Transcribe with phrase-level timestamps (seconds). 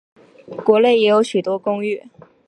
[0.65, 2.03] 区内也有许多公寓。